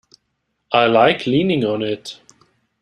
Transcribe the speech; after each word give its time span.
I 0.71 0.87
like 0.87 1.27
leaning 1.27 1.63
on 1.63 1.83
it. 1.83 2.19